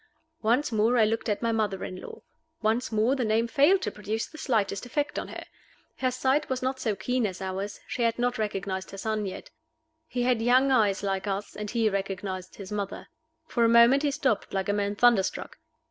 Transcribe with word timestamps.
Once 0.41 0.71
more 0.71 0.97
I 0.97 1.05
looked 1.05 1.29
at 1.29 1.43
my 1.43 1.51
mother 1.51 1.83
in 1.83 2.01
law. 2.01 2.23
Once 2.63 2.91
more 2.91 3.15
the 3.15 3.23
name 3.23 3.47
failed 3.47 3.83
to 3.83 3.91
produce 3.91 4.25
the 4.25 4.39
slightest 4.39 4.83
effect 4.87 5.19
on 5.19 5.27
her. 5.27 5.43
Her 5.97 6.09
sight 6.09 6.49
was 6.49 6.63
not 6.63 6.79
so 6.79 6.95
keen 6.95 7.27
as 7.27 7.39
ours; 7.39 7.79
she 7.87 8.01
had 8.01 8.17
not 8.17 8.39
recognized 8.39 8.89
her 8.89 8.97
son 8.97 9.27
yet. 9.27 9.51
He 10.07 10.23
had 10.23 10.41
young 10.41 10.71
eyes 10.71 11.03
like 11.03 11.27
us, 11.27 11.55
and 11.55 11.69
he 11.69 11.87
recognized 11.87 12.55
his 12.55 12.71
mother. 12.71 13.09
For 13.47 13.63
a 13.63 13.69
moment 13.69 14.01
he 14.01 14.09
stopped 14.09 14.55
like 14.55 14.69
a 14.69 14.73
man 14.73 14.95
thunderstruck. 14.95 15.59